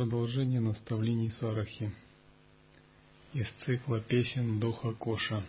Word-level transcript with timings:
Продолжение 0.00 0.60
наставлений 0.60 1.30
Сарахи 1.32 1.92
из 3.34 3.46
цикла 3.66 4.00
песен 4.00 4.58
Доха 4.58 4.94
Коша. 4.94 5.44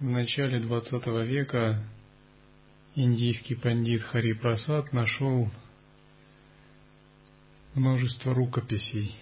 В 0.00 0.04
начале 0.04 0.58
XX 0.60 1.26
века 1.26 1.84
индийский 2.94 3.56
пандит 3.56 4.00
Хари 4.04 4.32
Прасад 4.32 4.90
нашел 4.94 5.50
множество 7.74 8.32
рукописей. 8.32 9.14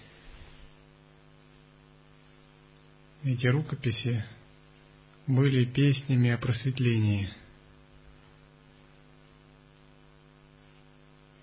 Эти 3.25 3.49
рукописи 3.49 4.25
были 5.27 5.65
песнями 5.65 6.31
о 6.31 6.39
просветлении– 6.39 7.35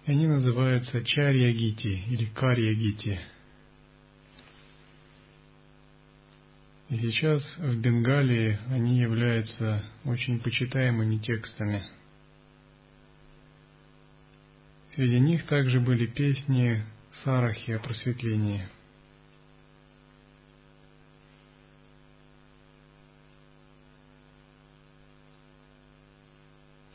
Они 0.08 0.26
называются 0.26 1.04
Чарья-гити 1.04 2.02
или 2.08 2.28
Карья-гити. 2.28 3.20
И 6.88 6.98
сейчас 6.98 7.44
в 7.58 7.76
Бенгалии 7.76 8.58
они 8.70 9.00
являются 9.00 9.84
очень 10.06 10.40
почитаемыми 10.40 11.18
текстами. 11.18 11.84
Среди 14.96 15.20
них 15.20 15.46
также 15.46 15.82
были 15.82 16.06
песни 16.06 16.86
Сарахи 17.26 17.72
о 17.72 17.80
просветлении. 17.80 18.66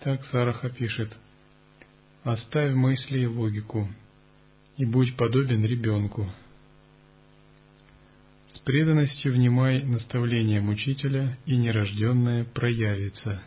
Так 0.00 0.24
Сараха 0.24 0.70
пишет– 0.70 1.14
Оставь 2.24 2.72
мысли 2.72 3.22
и 3.22 3.26
логику, 3.26 3.88
и 4.76 4.84
будь 4.84 5.16
подобен 5.16 5.64
ребенку. 5.64 6.30
С 8.52 8.58
преданностью 8.60 9.32
внимай 9.32 9.82
наставлениям 9.82 10.68
учителя, 10.68 11.36
и 11.46 11.56
нерожденное 11.56 12.44
проявится. 12.44 13.42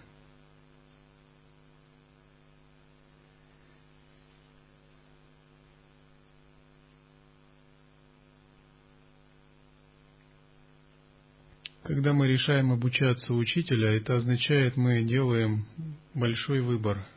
Когда 11.83 12.11
мы 12.11 12.27
решаем 12.27 12.73
обучаться 12.73 13.33
учителя, 13.33 13.95
это 13.95 14.17
означает, 14.17 14.75
мы 14.75 15.03
делаем 15.03 15.65
большой 16.13 16.59
выбор– 16.59 17.07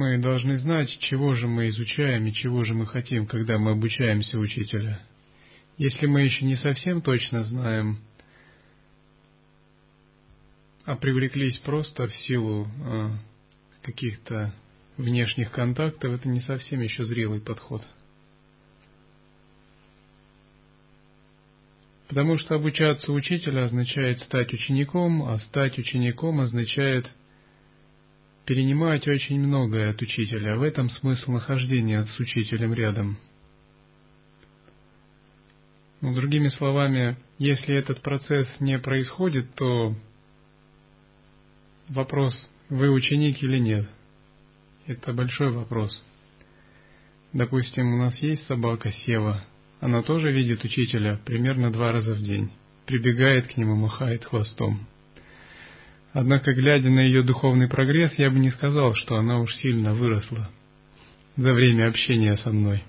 Мы 0.00 0.16
должны 0.16 0.56
знать, 0.56 0.88
чего 1.00 1.34
же 1.34 1.46
мы 1.46 1.68
изучаем 1.68 2.24
и 2.24 2.32
чего 2.32 2.64
же 2.64 2.72
мы 2.72 2.86
хотим, 2.86 3.26
когда 3.26 3.58
мы 3.58 3.72
обучаемся 3.72 4.38
учителя. 4.38 4.98
Если 5.76 6.06
мы 6.06 6.22
еще 6.22 6.46
не 6.46 6.56
совсем 6.56 7.02
точно 7.02 7.44
знаем, 7.44 7.98
а 10.86 10.96
привлеклись 10.96 11.58
просто 11.58 12.06
в 12.06 12.16
силу 12.16 12.66
а, 12.82 13.10
каких-то 13.82 14.54
внешних 14.96 15.50
контактов, 15.50 16.14
это 16.14 16.30
не 16.30 16.40
совсем 16.40 16.80
еще 16.80 17.04
зрелый 17.04 17.42
подход. 17.42 17.86
Потому 22.08 22.38
что 22.38 22.54
обучаться 22.54 23.12
учителя 23.12 23.66
означает 23.66 24.18
стать 24.20 24.54
учеником, 24.54 25.24
а 25.24 25.38
стать 25.40 25.78
учеником 25.78 26.40
означает– 26.40 27.06
перенимать 28.50 29.06
очень 29.06 29.38
многое 29.38 29.90
от 29.90 30.02
учителя. 30.02 30.56
В 30.56 30.64
этом 30.64 30.90
смысл 30.90 31.30
нахождения 31.30 32.04
с 32.04 32.18
учителем 32.18 32.74
рядом. 32.74 33.16
Ну, 36.00 36.12
другими 36.16 36.48
словами, 36.48 37.16
если 37.38 37.76
этот 37.76 38.02
процесс 38.02 38.48
не 38.58 38.76
происходит, 38.80 39.54
то 39.54 39.94
вопрос, 41.90 42.34
вы 42.68 42.90
ученик 42.90 43.40
или 43.40 43.58
нет, 43.58 43.88
это 44.88 45.12
большой 45.12 45.52
вопрос. 45.52 45.92
Допустим, 47.32 47.94
у 47.94 47.98
нас 47.98 48.16
есть 48.16 48.44
собака 48.48 48.90
Сева, 48.90 49.44
она 49.78 50.02
тоже 50.02 50.32
видит 50.32 50.64
учителя 50.64 51.20
примерно 51.24 51.70
два 51.70 51.92
раза 51.92 52.14
в 52.14 52.20
день, 52.20 52.50
прибегает 52.86 53.46
к 53.46 53.56
нему, 53.56 53.76
махает 53.76 54.24
хвостом. 54.24 54.88
Однако, 56.12 56.52
глядя 56.52 56.90
на 56.90 57.00
ее 57.00 57.22
духовный 57.22 57.68
прогресс, 57.68 58.12
я 58.18 58.30
бы 58.30 58.38
не 58.38 58.50
сказал, 58.50 58.94
что 58.94 59.16
она 59.16 59.38
уж 59.38 59.54
сильно 59.56 59.94
выросла 59.94 60.50
за 61.36 61.52
время 61.52 61.88
общения 61.88 62.36
со 62.38 62.50
мной, 62.50 62.82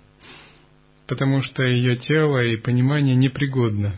потому 1.07 1.41
что 1.43 1.63
ее 1.63 1.97
тело 1.97 2.43
и 2.43 2.57
понимание 2.57 3.15
непригодно 3.15 3.95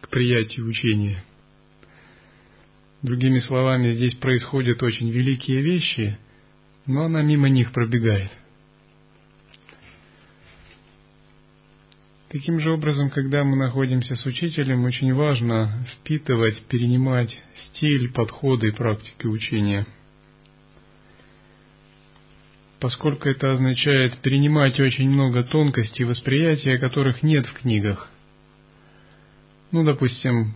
к 0.00 0.08
приятию 0.08 0.66
учения. 0.66 1.22
Другими 3.02 3.40
словами, 3.40 3.92
здесь 3.92 4.14
происходят 4.14 4.82
очень 4.82 5.10
великие 5.10 5.60
вещи, 5.60 6.18
но 6.86 7.04
она 7.04 7.22
мимо 7.22 7.48
них 7.48 7.72
пробегает– 7.72 8.30
Таким 12.28 12.58
же 12.58 12.72
образом, 12.72 13.10
когда 13.10 13.44
мы 13.44 13.56
находимся 13.56 14.16
с 14.16 14.26
учителем, 14.26 14.84
очень 14.84 15.14
важно 15.14 15.86
впитывать, 15.92 16.60
перенимать 16.66 17.38
стиль, 17.68 18.10
подходы 18.12 18.68
и 18.68 18.72
практики 18.72 19.26
учения. 19.26 19.86
Поскольку 22.80 23.28
это 23.28 23.52
означает 23.52 24.18
перенимать 24.18 24.78
очень 24.80 25.08
много 25.08 25.44
тонкостей 25.44 26.04
восприятия, 26.04 26.78
которых 26.78 27.22
нет 27.22 27.46
в 27.46 27.60
книгах. 27.60 28.10
Ну, 29.70 29.84
допустим, 29.84 30.54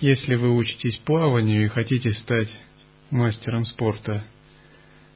если 0.00 0.36
вы 0.36 0.56
учитесь 0.56 0.96
плаванию 1.04 1.66
и 1.66 1.68
хотите 1.68 2.12
стать 2.14 2.48
мастером 3.10 3.66
спорта, 3.66 4.24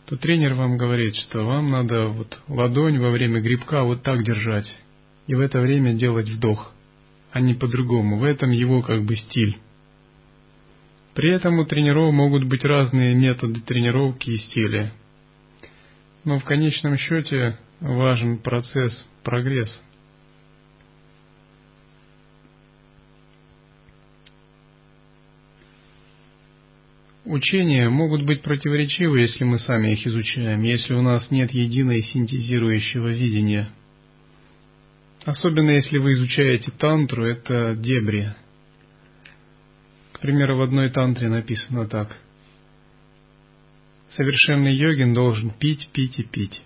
то 0.04 0.16
тренер 0.16 0.53
вам 0.53 0.77
говорит, 0.77 1.16
что 1.16 1.47
вам 1.47 1.71
надо 1.71 2.09
вот 2.09 2.43
ладонь 2.47 2.99
во 2.99 3.10
время 3.10 3.41
грибка 3.41 3.84
вот 3.84 4.03
так 4.03 4.22
держать 4.22 4.66
и 5.27 5.34
в 5.34 5.41
это 5.41 5.60
время 5.60 5.95
делать 5.95 6.28
вдох, 6.28 6.72
а 7.30 7.41
не 7.41 7.54
по-другому. 7.54 8.19
В 8.19 8.24
этом 8.24 8.51
его 8.51 8.83
как 8.83 9.04
бы 9.04 9.16
стиль. 9.16 9.59
При 11.15 11.30
этом 11.30 11.59
у 11.59 11.65
тренеров 11.65 12.13
могут 12.13 12.45
быть 12.45 12.65
разные 12.65 13.15
методы 13.15 13.60
тренировки 13.60 14.30
и 14.30 14.39
стиля. 14.39 14.92
Но 16.24 16.39
в 16.39 16.45
конечном 16.45 16.97
счете 16.97 17.59
важен 17.80 18.39
процесс, 18.39 19.09
прогресс. 19.22 19.80
Учения 27.24 27.89
могут 27.89 28.24
быть 28.24 28.42
противоречивы, 28.42 29.21
если 29.21 29.45
мы 29.45 29.59
сами 29.60 29.92
их 29.92 30.07
изучаем, 30.07 30.63
если 30.63 30.95
у 30.95 31.03
нас 31.03 31.30
нет 31.30 31.53
единой 31.53 32.03
синтезирующего 32.03 33.09
видения– 33.09 33.69
Особенно 35.24 35.71
если 35.71 35.98
вы 35.98 36.15
изучаете 36.15 36.72
тантру, 36.72 37.24
это 37.24 37.77
дебри. 37.77 38.34
К 40.13 40.21
примеру, 40.21 40.57
в 40.57 40.63
одной 40.63 40.91
тантре 40.91 41.28
написано 41.28 41.86
так. 41.86 42.16
Совершенный 44.16 44.74
йогин 44.74 45.15
должен 45.15 45.51
пить, 45.51 45.89
пить 45.92 46.19
и 46.19 46.24
пить. 46.24 46.63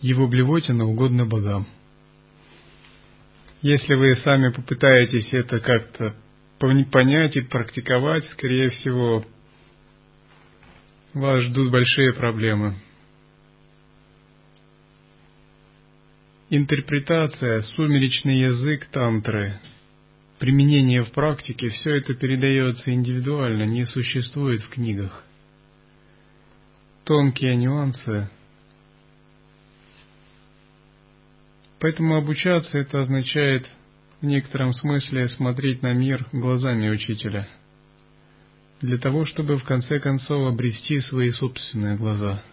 Его 0.00 0.26
блевотина 0.26 0.84
угодно 0.84 1.24
богам. 1.24 1.66
Если 3.62 3.94
вы 3.94 4.14
сами 4.16 4.52
попытаетесь 4.52 5.32
это 5.32 5.60
как-то 5.60 6.14
понять 6.58 7.36
и 7.36 7.40
практиковать, 7.40 8.24
скорее 8.30 8.70
всего, 8.70 9.24
вас 11.14 11.42
ждут 11.44 11.70
большие 11.70 12.12
проблемы. 12.12 12.76
Интерпретация, 16.50 17.60
сумеречный 17.60 18.38
язык 18.38 18.86
тантры, 18.86 19.60
применение 20.38 21.04
в 21.04 21.12
практике, 21.12 21.68
все 21.68 21.96
это 21.96 22.14
передается 22.14 22.90
индивидуально, 22.90 23.64
не 23.64 23.84
существует 23.84 24.62
в 24.62 24.70
книгах. 24.70 25.24
Тонкие 27.04 27.54
нюансы. 27.54 28.30
Поэтому 31.80 32.16
обучаться 32.16 32.78
это 32.78 33.02
означает 33.02 33.68
в 34.22 34.24
некотором 34.24 34.72
смысле 34.72 35.28
смотреть 35.28 35.82
на 35.82 35.92
мир 35.92 36.28
глазами 36.32 36.88
учителя, 36.88 37.46
для 38.80 38.96
того, 38.96 39.26
чтобы 39.26 39.58
в 39.58 39.64
конце 39.64 40.00
концов 40.00 40.50
обрести 40.50 41.00
свои 41.00 41.30
собственные 41.30 41.98
глаза– 41.98 42.42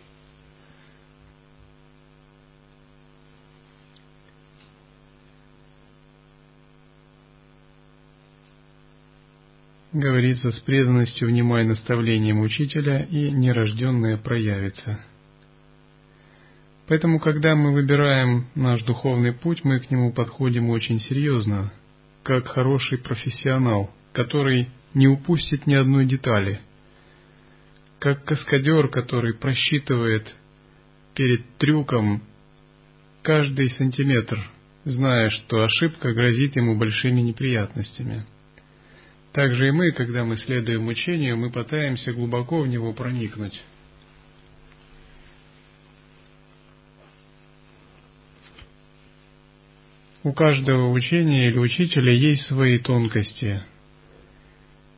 говорится, 9.95 10.51
с 10.51 10.59
преданностью 10.59 11.30
внимай 11.30 11.63
наставлениям 11.63 12.42
учителя, 12.42 13.03
и 13.03 13.31
нерожденное 13.31 14.18
проявится. 14.18 15.00
Поэтому, 16.88 17.19
когда 17.19 17.56
мы 17.56 17.74
выбираем 17.74 18.47
наш 18.56 18.83
духовный 18.83 19.33
путь, 19.33 19.63
мы 19.63 19.80
к 19.80 19.89
нему 19.89 20.12
подходим 20.12 20.69
очень 20.69 21.00
серьезно, 21.00 21.71
как 22.24 22.47
хороший 22.47 22.97
профессионал, 22.97 23.89
который 24.13 24.69
не 24.94 25.07
упустит 25.07 25.65
ни 25.65 25.74
одной 25.74 26.06
детали, 26.06 26.59
как 28.00 28.24
каскадер, 28.25 28.89
который 28.89 29.33
просчитывает 29.33 30.36
перед 31.15 31.57
трюком 31.57 32.21
каждый 33.24 33.69
сантиметр, 33.69 34.51
зная, 34.83 35.30
что 35.30 35.63
ошибка 35.63 36.13
грозит 36.13 36.56
ему 36.56 36.77
большими 36.77 37.21
неприятностями. 37.21 38.25
Также 39.36 39.68
и 39.68 39.72
мы, 39.72 39.92
когда 39.92 40.24
мы 40.24 40.38
следуем 40.38 40.88
учению, 40.88 41.36
мы 41.36 41.52
пытаемся 41.52 42.14
глубоко 42.14 42.62
в 42.62 42.70
него 42.70 42.94
проникнуть. 42.94 43.62
У 50.24 50.32
каждого 50.32 50.90
учения 50.90 51.50
или 51.50 51.58
учителя 51.58 52.14
есть 52.14 52.44
свои 52.44 52.80
тонкости. 52.80 53.62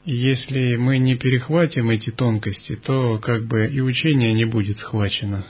И 0.06 0.16
если 0.16 0.76
мы 0.76 1.00
не 1.00 1.16
перехватим 1.16 1.90
эти 1.90 2.12
тонкости, 2.12 2.76
то 2.76 3.18
как 3.18 3.48
бы 3.48 3.66
и 3.66 3.82
учение 3.82 4.34
не 4.34 4.46
будет 4.46 4.78
схвачено. 4.78 5.48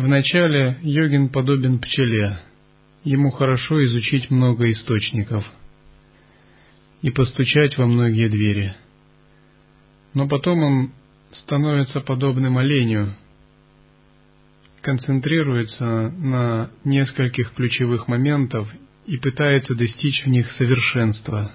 Вначале 0.00 0.78
йогин 0.82 1.28
подобен 1.28 1.78
пчеле. 1.78 2.38
Ему 3.04 3.30
хорошо 3.30 3.84
изучить 3.84 4.30
много 4.30 4.70
источников 4.70 5.44
и 7.02 7.10
постучать 7.10 7.76
во 7.76 7.86
многие 7.86 8.30
двери. 8.30 8.74
Но 10.14 10.26
потом 10.26 10.62
он 10.62 10.92
становится 11.32 12.00
подобным 12.00 12.56
оленю, 12.56 13.12
концентрируется 14.80 16.10
на 16.16 16.70
нескольких 16.82 17.52
ключевых 17.52 18.08
моментов 18.08 18.72
и 19.04 19.18
пытается 19.18 19.74
достичь 19.74 20.24
в 20.24 20.30
них 20.30 20.50
совершенства. 20.52 21.52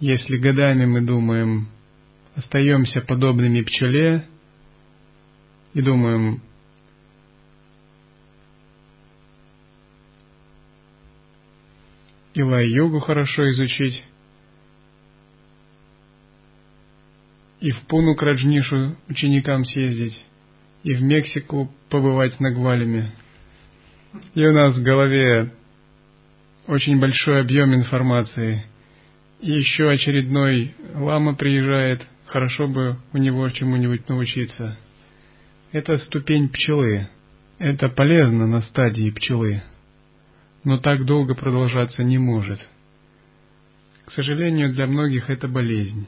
Если 0.00 0.38
годами 0.38 0.86
мы 0.86 1.02
думаем, 1.02 1.68
остаемся 2.34 3.02
подобными 3.02 3.60
пчеле, 3.60 4.24
и 5.74 5.82
думаем, 5.82 6.40
Илай-йогу 12.34 13.00
хорошо 13.00 13.48
изучить, 13.50 14.04
и 17.60 17.70
в 17.70 17.80
Пуну 17.82 18.14
к 18.14 18.22
Раджнишу 18.22 18.96
ученикам 19.08 19.64
съездить, 19.64 20.24
и 20.82 20.94
в 20.94 21.02
Мексику 21.02 21.72
побывать 21.88 22.38
на 22.40 22.52
Гвалеме. 22.52 23.12
И 24.34 24.44
у 24.44 24.52
нас 24.52 24.76
в 24.76 24.82
голове 24.82 25.52
очень 26.66 26.98
большой 26.98 27.40
объем 27.42 27.74
информации. 27.74 28.64
И 29.40 29.50
еще 29.50 29.90
очередной 29.90 30.74
лама 30.94 31.34
приезжает, 31.34 32.06
хорошо 32.26 32.66
бы 32.66 32.96
у 33.12 33.18
него 33.18 33.48
чему-нибудь 33.50 34.08
научиться– 34.08 34.76
это 35.72 35.98
ступень 35.98 36.48
пчелы. 36.48 37.08
Это 37.58 37.88
полезно 37.88 38.46
на 38.46 38.62
стадии 38.62 39.10
пчелы, 39.10 39.62
но 40.64 40.78
так 40.78 41.04
долго 41.04 41.34
продолжаться 41.34 42.02
не 42.02 42.16
может. 42.16 42.58
К 44.06 44.12
сожалению, 44.12 44.72
для 44.72 44.86
многих 44.86 45.28
это 45.28 45.46
болезнь. 45.46 46.06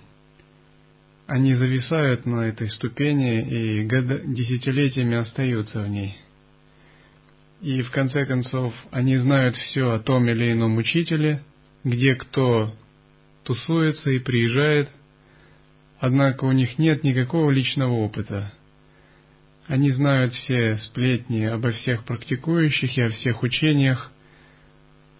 Они 1.27 1.55
зависают 1.55 2.25
на 2.25 2.47
этой 2.47 2.71
ступени 2.71 3.43
и 3.43 3.85
десятилетиями 3.85 5.17
остаются 5.17 5.83
в 5.83 5.89
ней. 5.89 6.17
И 7.61 7.83
в 7.83 7.91
конце 7.91 8.25
концов 8.25 8.75
они 8.91 9.17
знают 9.19 9.55
все 9.57 9.91
о 9.91 10.01
том 10.01 10.27
или 10.29 10.53
ином 10.53 10.79
учителе, 10.79 11.43
где 11.85 12.15
кто 12.15 12.75
тусуется 13.45 14.11
и 14.11 14.19
приезжает, 14.19 14.89
однако 16.01 16.45
у 16.47 16.53
них 16.53 16.79
нет 16.79 17.05
никакого 17.05 17.51
личного 17.51 17.93
опыта– 17.93 18.53
они 19.73 19.91
знают 19.91 20.35
все 20.35 20.77
сплетни 20.77 21.45
обо 21.45 21.71
всех 21.71 22.05
практикующих 22.05 22.99
и 22.99 23.01
о 23.01 23.09
всех 23.09 23.43
учениях, 23.43 24.11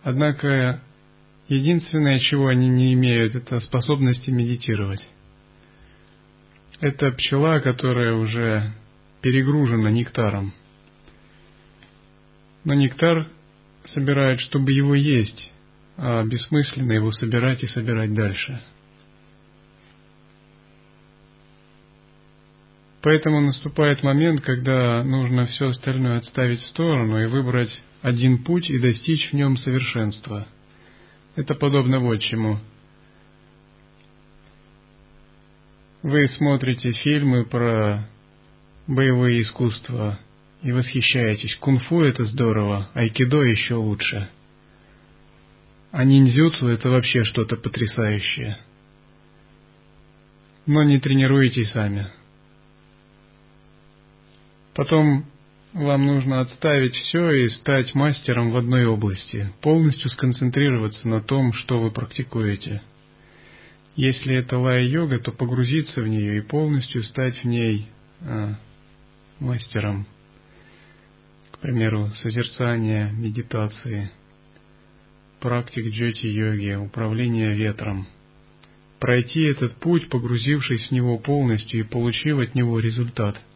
однако 0.03 0.83
единственное, 1.49 2.19
чего 2.19 2.49
они 2.49 2.69
не 2.69 2.93
имеют, 2.93 3.35
это 3.35 3.61
способности 3.61 4.29
медитировать. 4.29 5.01
Это 6.81 7.13
пчела, 7.13 7.61
которая 7.61 8.13
уже 8.13 8.75
перегружена 9.23 9.91
нектаром. 9.91 10.53
Но 12.65 12.75
нектар 12.75 13.29
собирает, 13.87 14.41
чтобы 14.41 14.73
его 14.73 14.95
есть, 14.95 15.51
а 15.97 16.25
бессмысленно 16.25 16.93
его 16.93 17.11
собирать 17.11 17.63
и 17.63 17.69
собирать 17.69 18.13
дальше– 18.13 18.63
Поэтому 23.03 23.41
наступает 23.41 24.05
момент, 24.05 24.43
когда 24.43 25.03
нужно 25.03 25.47
все 25.47 25.69
остальное 25.69 26.19
отставить 26.19 26.61
в 26.61 26.67
сторону 26.67 27.21
и 27.21 27.27
выбрать 27.27 27.83
один 28.01 28.45
путь 28.45 28.71
и 28.71 28.79
достичь 28.79 29.31
в 29.31 29.33
нем 29.35 29.57
совершенства. 29.57 30.47
Это 31.35 31.55
подобно 31.55 31.99
вот 31.99 32.21
чему. 32.21 32.59
Вы 36.05 36.29
смотрите 36.29 36.93
фильмы 36.93 37.45
про 37.45 38.09
боевые 38.87 39.43
искусства 39.43 40.21
и 40.63 40.71
восхищаетесь. 40.71 41.57
Кунг-фу 41.57 42.03
это 42.03 42.25
здорово, 42.25 42.89
айкидо 42.95 43.43
еще 43.43 43.75
лучше. 43.75 44.29
А 45.91 46.05
ниндзюцу 46.05 46.69
это 46.69 46.89
вообще 46.89 47.25
что-то 47.25 47.57
потрясающее. 47.57 48.59
Но 50.67 50.85
не 50.85 51.01
тренируйтесь 51.01 51.71
сами. 51.73 52.09
Потом 54.75 55.27
вам 55.75 56.07
нужно 56.07 56.41
отставить 56.41 56.95
все 56.95 57.31
и 57.31 57.49
стать 57.49 57.95
мастером 57.95 58.51
в 58.51 58.57
одной 58.57 58.87
области, 58.87 59.53
полностью 59.61 60.11
сконцентрироваться 60.11 61.09
на 61.09 61.21
том, 61.21 61.53
что 61.53 61.79
вы 61.79 61.91
практикуете. 61.91 62.83
Если 63.97 64.35
это 64.35 64.59
лая-йога, 64.59 65.19
то 65.19 65.33
погрузиться 65.33 66.01
в 66.01 66.09
нее 66.09 66.39
и 66.39 66.41
полностью 66.41 67.03
стать 67.03 67.37
в 67.43 67.45
ней 67.45 67.89
а, 68.23 68.55
мастером. 69.39 70.07
К 71.51 71.59
примеру, 71.59 72.11
созерцание, 72.17 73.13
медитации, 73.13 74.11
практик 75.41 75.87
джоти-йоги, 75.93 76.75
управление 76.77 77.55
ветром. 77.55 78.07
Пройти 78.99 79.43
этот 79.43 79.77
путь, 79.77 80.09
погрузившись 80.09 80.89
в 80.89 80.93
него 80.93 81.19
полностью 81.19 81.81
и 81.81 81.85
получив 81.85 82.39
от 82.39 82.55
него 82.55 82.79
результат– 82.79 83.39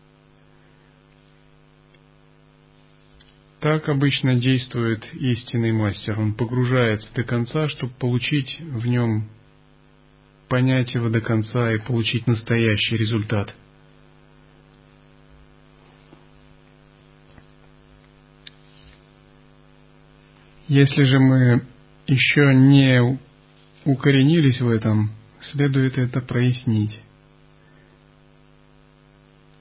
Так 3.66 3.88
обычно 3.88 4.36
действует 4.36 5.04
истинный 5.14 5.72
мастер. 5.72 6.20
Он 6.20 6.34
погружается 6.34 7.12
до 7.14 7.24
конца, 7.24 7.68
чтобы 7.68 7.92
получить 7.94 8.60
в 8.60 8.86
нем, 8.86 9.28
понять 10.48 10.94
его 10.94 11.08
до 11.08 11.20
конца 11.20 11.72
и 11.72 11.78
получить 11.80 12.28
настоящий 12.28 12.96
результат. 12.96 13.52
Если 20.68 21.02
же 21.02 21.18
мы 21.18 21.62
еще 22.06 22.54
не 22.54 23.18
укоренились 23.84 24.60
в 24.60 24.70
этом, 24.70 25.10
следует 25.40 25.98
это 25.98 26.20
прояснить. 26.20 27.00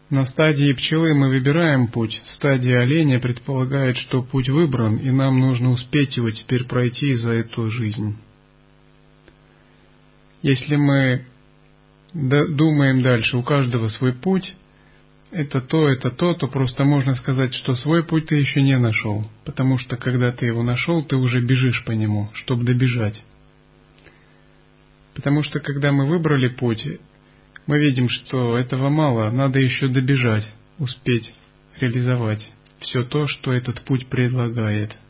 На 0.09 0.25
стадии 0.27 0.71
пчелы 0.73 1.15
мы 1.15 1.29
выбираем 1.29 1.87
путь, 1.87 2.21
стадия 2.35 2.81
оленя 2.81 3.19
предполагает, 3.19 3.97
что 3.97 4.21
путь 4.21 4.49
выбран, 4.49 4.97
и 4.97 5.09
нам 5.09 5.39
нужно 5.39 5.71
успеть 5.71 6.15
его 6.15 6.29
теперь 6.29 6.65
пройти 6.65 7.15
за 7.15 7.31
эту 7.31 7.69
жизнь. 7.71 8.15
Если 10.43 10.75
мы 10.75 11.25
думаем 12.13 13.01
дальше, 13.01 13.35
у 13.35 13.41
каждого 13.41 13.87
свой 13.87 14.13
путь, 14.13 14.53
это 15.31 15.59
то, 15.59 15.89
это 15.89 16.11
то, 16.11 16.35
то 16.35 16.47
просто 16.47 16.85
можно 16.85 17.15
сказать, 17.15 17.55
что 17.55 17.73
свой 17.75 18.03
путь 18.03 18.27
ты 18.27 18.35
еще 18.35 18.61
не 18.61 18.77
нашел, 18.77 19.27
потому 19.43 19.79
что 19.79 19.97
когда 19.97 20.31
ты 20.31 20.45
его 20.45 20.61
нашел, 20.61 21.03
ты 21.03 21.15
уже 21.15 21.41
бежишь 21.41 21.83
по 21.83 21.91
нему, 21.93 22.29
чтобы 22.33 22.63
добежать. 22.63 23.19
Потому 25.15 25.41
что 25.41 25.59
когда 25.59 25.91
мы 25.91 26.05
выбрали 26.05 26.49
путь, 26.49 26.87
мы 27.67 27.79
видим, 27.79 28.09
что 28.09 28.57
этого 28.57 28.89
мало, 28.89 29.31
надо 29.31 29.59
еще 29.59 29.87
добежать, 29.87 30.47
успеть 30.77 31.33
реализовать 31.79 32.51
все 32.79 33.03
то, 33.03 33.27
что 33.27 33.51
этот 33.51 33.81
путь 33.81 34.07
предлагает– 34.07 34.95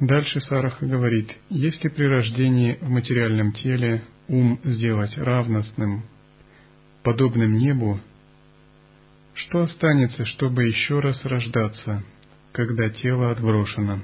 Дальше 0.00 0.40
Сараха 0.40 0.86
говорит, 0.86 1.36
если 1.50 1.88
при 1.88 2.04
рождении 2.04 2.78
в 2.80 2.88
материальном 2.88 3.52
теле 3.52 4.02
ум 4.30 4.60
сделать 4.62 5.18
равностным, 5.18 6.04
подобным 7.02 7.58
небу, 7.58 8.00
что 9.34 9.62
останется, 9.62 10.24
чтобы 10.24 10.64
еще 10.64 11.00
раз 11.00 11.24
рождаться, 11.24 12.04
когда 12.52 12.88
тело 12.90 13.32
отброшено? 13.32 14.02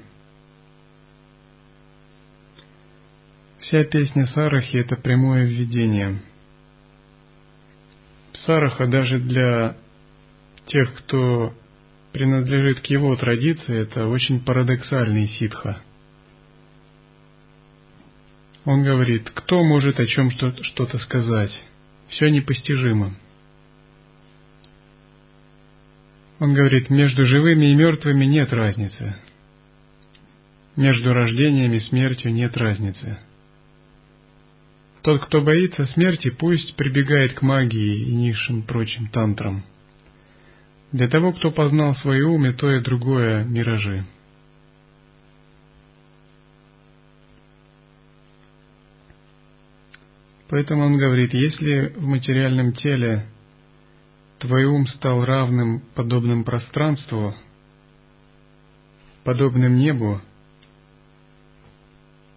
Вся 3.59 3.83
песня 3.85 4.25
Сарахи– 4.27 4.77
это 4.77 4.97
прямое 4.97 5.45
введение. 5.45 6.21
Сараха 8.45 8.87
даже 8.87 9.19
для 9.19 9.77
тех, 10.65 10.93
кто 10.95 11.53
принадлежит 12.11 12.81
к 12.81 12.85
его 12.87 13.15
традиции, 13.15 13.81
это 13.81 14.07
очень 14.07 14.41
парадоксальный 14.41 15.27
ситха– 15.27 15.81
он 18.67 18.83
говорит, 18.83 19.29
кто 19.33 19.63
может 19.63 19.97
о 19.97 20.05
чем 20.05 20.29
что-то 20.29 20.99
сказать? 20.99 21.51
Все 22.09 22.29
непостижимо. 22.29 23.15
Он 26.39 26.53
говорит, 26.53 26.89
между 26.89 27.25
живыми 27.25 27.67
и 27.67 27.75
мертвыми 27.75 28.25
нет 28.25 28.51
разницы. 28.51 29.15
Между 30.75 31.13
рождением 31.13 31.71
и 31.71 31.79
смертью 31.79 32.33
нет 32.33 32.57
разницы. 32.57 33.17
Тот, 35.01 35.25
кто 35.25 35.39
боится 35.41 35.85
смерти, 35.85 36.29
пусть 36.29 36.75
прибегает 36.75 37.35
к 37.35 37.41
магии 37.41 38.09
и 38.09 38.13
низшим 38.13 38.63
прочим 38.63 39.07
тантрам. 39.07 39.63
Для 40.91 41.07
того, 41.07 41.31
кто 41.31 41.51
познал 41.51 41.95
свое 41.95 42.25
ум 42.25 42.45
и 42.45 42.51
то 42.51 42.69
и 42.69 42.81
другое 42.81 43.45
миражи. 43.45 44.05
Поэтому 50.49 50.85
он 50.85 50.97
говорит, 50.97 51.33
если 51.33 51.93
в 51.95 52.05
материальном 52.05 52.73
теле 52.73 53.25
твой 54.39 54.65
ум 54.65 54.87
стал 54.87 55.25
равным 55.25 55.81
подобным 55.93 56.43
пространству, 56.43 57.35
подобным 59.23 59.75
небу, 59.75 60.21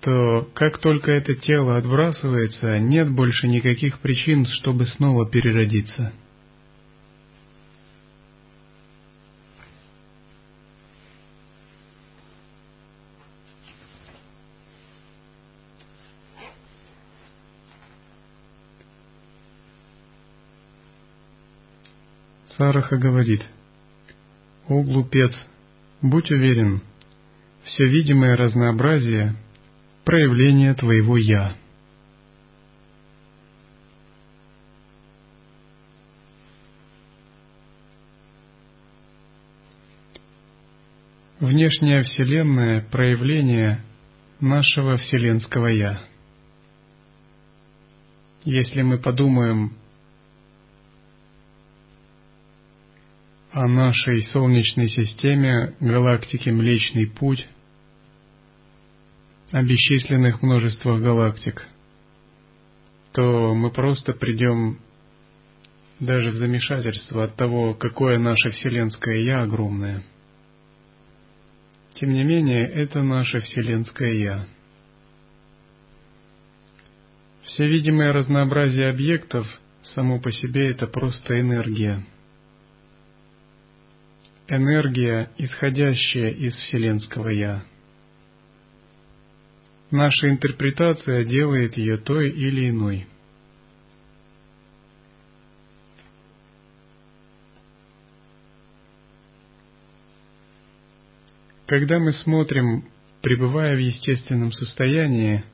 то 0.01 0.49
как 0.55 0.79
только 0.79 1.13
это 1.13 1.35
тело 1.35 1.77
отбрасывается, 1.77 2.79
нет 2.79 3.11
больше 3.11 3.47
никаких 3.47 4.01
причин, 4.01 4.47
чтобы 4.47 4.87
снова 4.87 5.29
переродиться– 5.29 6.13
Сараха 22.61 22.99
говорит, 22.99 23.41
«О 24.69 24.83
глупец, 24.83 25.33
будь 26.03 26.31
уверен, 26.31 26.83
все 27.65 27.87
видимое 27.87 28.37
разнообразие– 28.37 29.35
проявление 30.05 30.75
твоего 30.75 31.17
«я». 31.17 31.57
Внешняя 41.39 42.03
Вселенная– 42.03 42.87
проявление 42.91 43.83
нашего 44.39 44.99
Вселенского 44.99 45.69
«Я». 45.69 46.03
Если 48.45 48.83
мы 48.83 48.99
подумаем 48.99 49.80
о 53.61 53.69
нашей 53.69 54.23
Солнечной 54.23 54.89
системе, 54.89 55.75
галактике 55.81 56.51
Млечный 56.51 57.07
Путь, 57.07 57.47
о 59.53 59.63
бесчисленных 59.63 60.41
множествах 60.41 61.03
галактик, 61.03 61.67
то 63.13 63.55
мы 63.55 63.71
просто 63.71 64.15
придем 64.15 64.79
даже 65.99 66.31
в 66.31 66.37
замешательство 66.37 67.25
от 67.25 67.37
того, 67.37 67.75
какое 67.75 68.19
наше 68.19 68.51
Вселенское 68.51 69.17
Я 69.17 69.43
огромное. 69.43 70.05
Тем 71.97 72.15
не 72.15 72.25
менее, 72.25 72.67
это 72.67 73.03
наше 73.03 73.41
Вселенское 73.41 74.15
Я. 74.15 74.47
Все 77.43 77.69
видимое 77.69 78.15
разнообразие 78.15 78.89
объектов 78.89 79.47
само 79.95 80.19
по 80.19 80.33
себе 80.33 80.71
это 80.71 80.87
просто 80.87 81.39
энергия– 81.39 82.03
энергия, 84.51 85.31
исходящая 85.39 86.31
из 86.31 86.55
Вселенского 86.55 87.29
Я. 87.29 87.63
Наша 89.91 90.29
интерпретация 90.29 91.25
делает 91.25 91.77
ее 91.77 91.97
той 91.97 92.31
или 92.31 92.69
иной. 92.71 93.07
Когда 101.67 102.01
мы 102.01 102.13
смотрим, 102.13 102.85
пребывая 103.23 103.77
в 103.77 103.81
естественном 103.81 104.51
состоянии, 104.51 105.45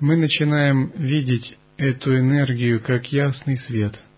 мы 0.00 0.16
начинаем 0.16 0.90
видеть 0.96 1.56
эту 1.76 2.18
энергию 2.18 2.80
как 2.80 3.12
ясный 3.12 3.56
свет– 3.58 3.96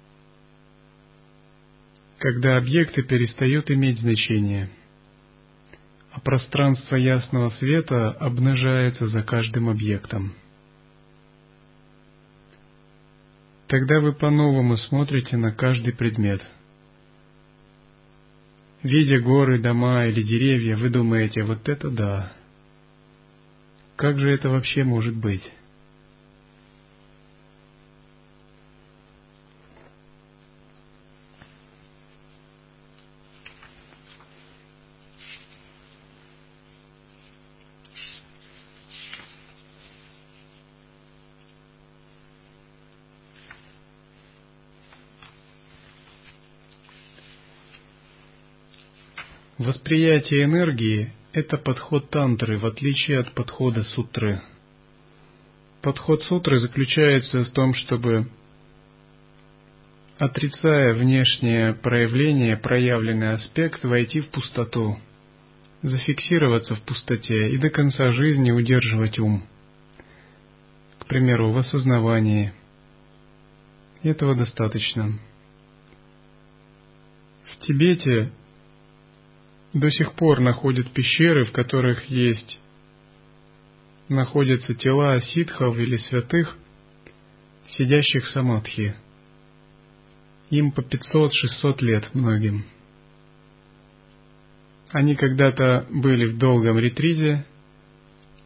когда 2.23 2.57
объекты 2.57 3.03
перестают 3.03 3.69
иметь 3.73 3.99
значение, 3.99 4.71
а 6.13 6.21
пространство 6.21 6.95
ясного 6.95 7.51
света 7.51 8.13
обнажается 8.13 9.09
за 9.09 9.25
каждым 9.25 9.69
объектом. 9.69 10.33
Тогда 13.67 13.99
вы 13.99 14.13
по-новому 14.13 14.77
смотрите 14.77 15.37
на 15.37 15.51
каждый 15.51 15.95
предмет. 15.95 16.41
Видя 18.85 19.19
горы, 19.19 19.61
дома 19.61 20.07
или 20.07 20.23
деревья, 20.23 20.77
вы 20.77 20.91
думаете, 20.91 21.43
вот 21.43 21.69
это 21.69 21.91
да. 21.91 22.33
Как 23.97 24.21
же 24.21 24.31
это 24.31 24.49
вообще 24.49 24.85
может 24.85 25.17
быть? 25.17 25.43
Восприятие 49.63 50.43
энергии– 50.43 51.13
это 51.33 51.57
подход 51.57 52.11
тантры, 52.11 52.59
в 52.59 52.67
отличие 52.67 53.21
от 53.21 53.33
подхода 53.33 53.85
сутры. 53.85 54.43
Подход 55.83 56.21
сутры 56.25 56.59
заключается 56.59 57.45
в 57.45 57.51
том, 57.51 57.73
чтобы, 57.75 58.27
отрицая 60.19 60.95
внешнее 60.95 61.75
проявление, 61.75 62.57
проявленный 62.57 63.35
аспект, 63.35 63.85
войти 63.85 64.21
в 64.21 64.31
пустоту, 64.31 64.99
зафиксироваться 65.83 66.75
в 66.75 66.83
пустоте 66.83 67.51
и 67.51 67.57
до 67.57 67.71
конца 67.71 68.11
жизни 68.11 68.51
удерживать 68.51 69.21
ум. 69.21 69.45
К 70.99 71.07
примеру, 71.07 71.53
в 71.53 71.59
осознавании, 71.59 72.53
Этого 74.03 74.35
достаточно. 74.35 75.21
В 77.45 77.65
Тибете 77.65 78.33
до 79.73 79.91
сих 79.91 80.15
пор 80.15 80.41
находят 80.41 80.91
пещеры, 80.93 81.45
в 81.45 81.53
которых 81.53 82.05
есть 82.07 82.61
находятся 84.09 84.75
тела 84.75 85.21
ситхов 85.21 85.79
или 85.79 85.97
святых, 85.97 86.59
сидящих 87.69 88.27
в 88.27 88.31
самадхи. 88.31 88.95
Им 90.51 90.73
по 90.73 90.81
500-600 90.81 91.81
лет 91.81 92.15
многим. 92.15 92.65
Они 94.91 95.15
когда-то 95.15 95.87
были 95.91 96.27
в 96.27 96.37
долгом 96.37 96.79
ретризе 96.79 97.47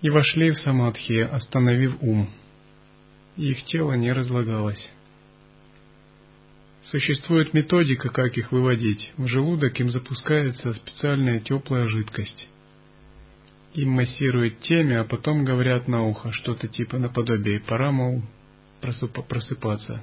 и 0.00 0.10
вошли 0.10 0.52
в 0.52 0.58
самадхи, 0.60 1.20
остановив 1.20 1.96
ум. 2.00 2.30
Их 3.36 3.64
тело 3.64 3.94
не 3.94 4.12
разлагалось. 4.12 4.92
Существует 6.90 7.52
методика, 7.52 8.10
как 8.10 8.38
их 8.38 8.52
выводить. 8.52 9.12
В 9.16 9.26
желудок 9.26 9.78
им 9.80 9.90
запускается 9.90 10.72
специальная 10.72 11.40
теплая 11.40 11.86
жидкость. 11.86 12.48
Им 13.74 13.90
массируют 13.90 14.60
теме, 14.60 15.00
а 15.00 15.04
потом 15.04 15.44
говорят 15.44 15.88
на 15.88 16.04
ухо 16.04 16.30
что-то 16.30 16.68
типа 16.68 16.98
наподобие 16.98 17.58
«пора, 17.58 17.90
мол, 17.90 18.22
просыпаться». 18.80 20.00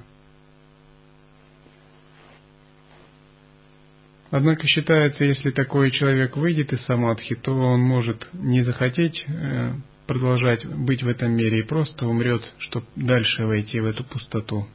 Однако 4.30 4.66
считается, 4.66 5.24
если 5.24 5.52
такой 5.52 5.90
человек 5.90 6.36
выйдет 6.36 6.72
из 6.72 6.84
самадхи, 6.84 7.34
то 7.36 7.52
он 7.52 7.80
может 7.80 8.28
не 8.32 8.62
захотеть 8.62 9.24
э, 9.28 9.74
продолжать 10.06 10.66
быть 10.66 11.02
в 11.02 11.08
этом 11.08 11.32
мире 11.32 11.60
и 11.60 11.62
просто 11.62 12.06
умрет, 12.06 12.42
чтобы 12.58 12.86
дальше 12.96 13.46
войти 13.46 13.80
в 13.80 13.86
эту 13.86 14.04
пустоту. 14.04 14.66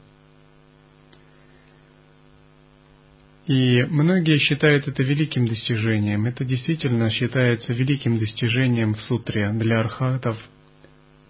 И 3.50 3.82
многие 3.82 4.38
считают 4.38 4.86
это 4.86 5.02
великим 5.02 5.48
достижением. 5.48 6.26
Это 6.26 6.44
действительно 6.44 7.10
считается 7.10 7.72
великим 7.72 8.16
достижением 8.16 8.94
в 8.94 9.00
сутре 9.00 9.50
для 9.50 9.80
архатов, 9.80 10.38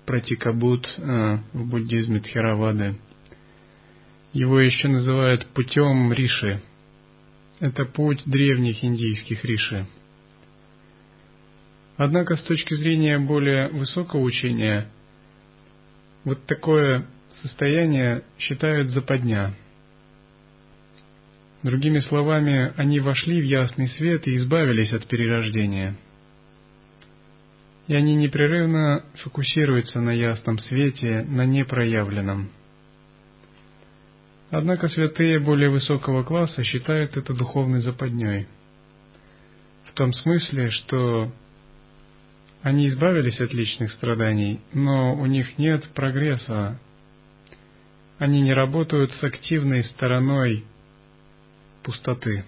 пратикабут 0.04 0.86
э, 0.98 1.38
в 1.54 1.66
буддизме 1.70 2.20
Тхеравады. 2.20 2.96
Его 4.34 4.60
еще 4.60 4.88
называют 4.88 5.46
путем 5.54 6.12
риши. 6.12 6.60
Это 7.58 7.86
путь 7.86 8.20
древних 8.26 8.84
индийских 8.84 9.42
риши. 9.46 9.86
Однако 11.96 12.36
с 12.36 12.42
точки 12.42 12.74
зрения 12.74 13.18
более 13.18 13.68
высокого 13.68 14.20
учения, 14.20 14.88
вот 16.24 16.44
такое 16.44 17.06
состояние 17.40 18.24
считают 18.38 18.90
западня– 18.90 19.54
Другими 21.62 21.98
словами, 21.98 22.72
они 22.76 23.00
вошли 23.00 23.40
в 23.40 23.44
ясный 23.44 23.88
свет 23.88 24.26
и 24.26 24.36
избавились 24.36 24.92
от 24.94 25.06
перерождения. 25.06 25.94
И 27.86 27.94
они 27.94 28.14
непрерывно 28.14 29.04
фокусируются 29.22 30.00
на 30.00 30.10
ясном 30.10 30.58
свете, 30.58 31.26
на 31.28 31.44
непроявленном. 31.44 32.50
Однако 34.50 34.88
святые 34.88 35.38
более 35.38 35.68
высокого 35.68 36.22
класса 36.22 36.64
считают 36.64 37.16
это 37.16 37.34
духовной 37.34 37.82
западней. 37.82 38.46
В 39.84 39.92
том 39.92 40.12
смысле, 40.14 40.70
что 40.70 41.30
они 42.62 42.88
избавились 42.88 43.40
от 43.40 43.52
личных 43.52 43.92
страданий, 43.92 44.60
но 44.72 45.14
у 45.14 45.26
них 45.26 45.58
нет 45.58 45.84
прогресса. 45.94 46.80
Они 48.18 48.40
не 48.40 48.54
работают 48.54 49.12
с 49.12 49.22
активной 49.22 49.84
стороной 49.84 50.64
пустоты. 51.82 52.44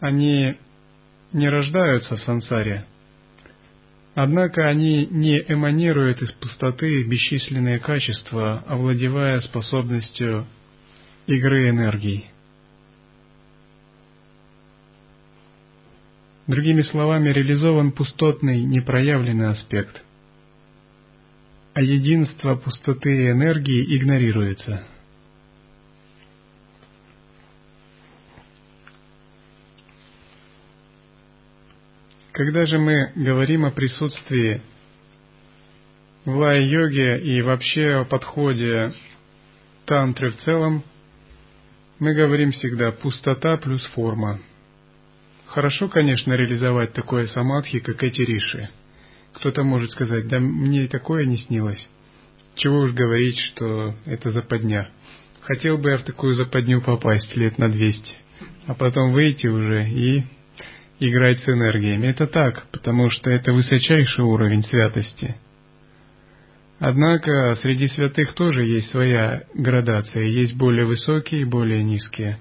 Они 0.00 0.56
не 1.32 1.48
рождаются 1.48 2.16
в 2.16 2.22
сансаре, 2.22 2.84
однако 4.14 4.68
они 4.68 5.06
не 5.06 5.38
эманируют 5.40 6.22
из 6.22 6.32
пустоты 6.32 7.04
бесчисленные 7.04 7.78
качества, 7.78 8.60
овладевая 8.66 9.40
способностью 9.40 10.46
игры 11.26 11.70
энергий. 11.70 12.26
Другими 16.46 16.82
словами, 16.82 17.30
реализован 17.30 17.90
пустотный 17.90 18.62
непроявленный 18.62 19.48
аспект, 19.48 20.04
а 21.74 21.82
единство 21.82 22.54
пустоты 22.54 23.10
и 23.10 23.30
энергии 23.30 23.96
игнорируется– 23.96 24.86
Когда 32.36 32.66
же 32.66 32.78
мы 32.78 33.12
говорим 33.14 33.64
о 33.64 33.70
присутствии 33.70 34.60
в 36.26 36.36
лай-йоге 36.36 37.18
и 37.20 37.40
вообще 37.40 37.94
о 37.94 38.04
подходе 38.04 38.92
тантры 39.86 40.32
в 40.32 40.36
целом, 40.42 40.84
мы 41.98 42.12
говорим 42.12 42.50
всегда 42.50 42.92
пустота 42.92 43.56
плюс 43.56 43.82
форма. 43.94 44.38
Хорошо, 45.46 45.88
конечно, 45.88 46.34
реализовать 46.34 46.92
такое 46.92 47.26
самадхи, 47.26 47.78
как 47.78 48.02
эти 48.02 48.20
риши. 48.20 48.68
Кто-то 49.32 49.62
может 49.62 49.92
сказать, 49.92 50.28
да 50.28 50.38
мне 50.38 50.84
и 50.84 50.88
такое 50.88 51.24
не 51.24 51.38
снилось. 51.38 51.88
Чего 52.56 52.80
уж 52.80 52.92
говорить, 52.92 53.38
что 53.38 53.94
это 54.04 54.30
западня. 54.30 54.90
Хотел 55.40 55.78
бы 55.78 55.88
я 55.88 55.96
в 55.96 56.02
такую 56.02 56.34
западню 56.34 56.82
попасть 56.82 57.34
лет 57.34 57.56
на 57.56 57.70
двести, 57.70 58.12
а 58.66 58.74
потом 58.74 59.12
выйти 59.12 59.46
уже 59.46 59.88
и 59.88 60.24
играть 60.98 61.40
с 61.40 61.48
энергиями. 61.48 62.08
Это 62.08 62.26
так, 62.26 62.66
потому 62.72 63.10
что 63.10 63.30
это 63.30 63.52
высочайший 63.52 64.24
уровень 64.24 64.62
святости. 64.64 65.36
Однако 66.78 67.56
среди 67.62 67.88
святых 67.88 68.34
тоже 68.34 68.64
есть 68.64 68.90
своя 68.90 69.44
градация, 69.54 70.24
есть 70.24 70.56
более 70.56 70.84
высокие 70.84 71.42
и 71.42 71.46
более 71.46 71.82
низкие. 71.82 72.38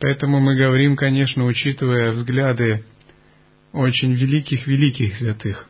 Поэтому 0.00 0.40
мы 0.40 0.56
говорим, 0.56 0.96
конечно, 0.96 1.44
учитывая 1.44 2.10
взгляды 2.10 2.84
очень 3.72 4.12
великих-великих 4.12 5.16
святых, 5.16 5.68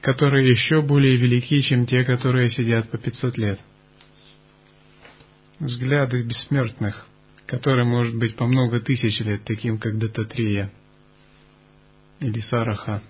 которые 0.00 0.50
еще 0.50 0.82
более 0.82 1.16
велики, 1.16 1.60
чем 1.62 1.86
те, 1.86 2.04
которые 2.04 2.50
сидят 2.50 2.88
по 2.90 2.98
500 2.98 3.38
лет. 3.38 3.60
Взгляды 5.58 6.22
бессмертных– 6.22 7.06
который 7.54 7.84
может 7.84 8.16
быть 8.16 8.34
по 8.34 8.46
много 8.46 8.80
тысяч 8.80 9.20
лет, 9.20 9.44
таким 9.44 9.78
как 9.78 9.96
Дататрия 9.96 10.72
или 12.18 12.40
Сараха. 12.40 13.00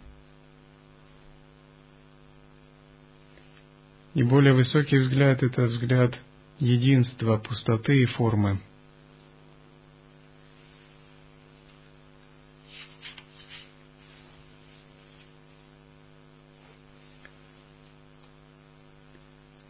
И 4.13 4.23
более 4.23 4.53
высокий 4.53 4.99
взгляд– 4.99 5.43
это 5.43 5.63
взгляд 5.63 6.19
единства, 6.59 7.39
пустоты 7.39 8.03
и 8.03 8.05
формы. 8.05 8.61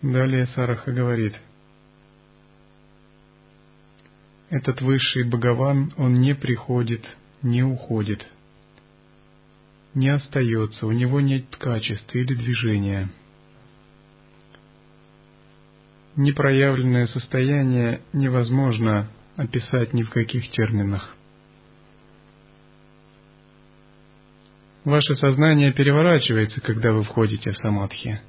Далее 0.03 0.47
Сараха 0.47 0.91
говорит– 0.91 1.39
Этот 4.51 4.81
высший 4.83 5.25
Бхагаван, 5.25 5.93
он 5.97 6.15
не 6.15 6.35
приходит, 6.35 7.05
не 7.43 7.63
уходит, 7.63 8.29
не 9.95 10.09
остается, 10.09 10.87
у 10.87 10.93
него 10.93 11.21
нет 11.21 11.45
качества 11.57 12.19
или 12.19 12.35
движения. 12.35 13.11
Непроявленное 16.17 17.07
состояние 17.07 18.03
невозможно 18.13 19.09
описать 19.37 19.93
ни 19.95 20.03
в 20.03 20.11
каких 20.11 20.51
терминах. 20.51 21.17
Ваше 24.85 25.15
сознание 25.15 25.73
переворачивается, 25.73 26.61
когда 26.61 26.93
вы 26.93 27.05
входите 27.05 27.51
в 27.51 27.57
самадхи. 27.57 28.21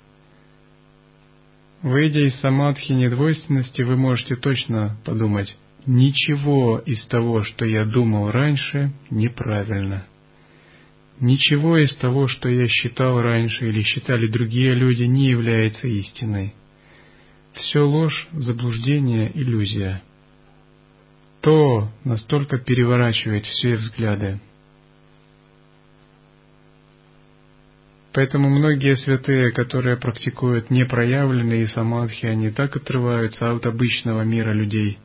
Выйдя 1.82 2.22
из 2.22 2.40
самадхи 2.40 2.94
недвойственности, 2.94 3.82
вы 3.82 3.98
можете 3.98 4.36
точно 4.36 4.98
подумать, 5.04 5.56
Ничего 5.86 6.80
из 6.80 7.06
того, 7.08 7.44
что 7.44 7.64
я 7.66 7.86
думал 7.86 8.32
раньше, 8.32 8.92
неправильно. 9.12 10.06
Ничего 11.20 11.78
из 11.78 11.96
того, 11.98 12.28
что 12.28 12.50
я 12.50 12.68
считал 12.68 13.22
раньше 13.22 13.70
или 13.70 13.84
считали 13.84 14.28
другие 14.28 14.74
люди, 14.74 15.04
не 15.04 15.30
является 15.30 15.88
истиной. 15.88 16.56
Все 17.54 17.80
ложь, 17.80 18.28
заблуждение, 18.34 19.32
иллюзия. 19.34 20.02
То 21.42 21.90
настолько 22.04 22.58
переворачивает 22.58 23.46
все 23.46 23.76
взгляды. 23.76 24.40
Поэтому 28.12 28.50
многие 28.50 28.96
святые, 28.96 29.52
которые 29.52 29.98
практикуют 29.98 30.72
непроявленные 30.72 31.68
самадхи, 31.68 32.26
они 32.26 32.50
так 32.50 32.76
отрываются 32.76 33.52
от 33.52 33.66
обычного 33.66 34.22
мира 34.24 34.54
людей, 34.54 34.98